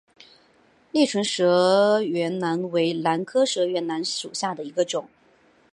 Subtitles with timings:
[0.89, 5.07] 裂唇舌喙兰为兰科舌喙兰属下的一个种。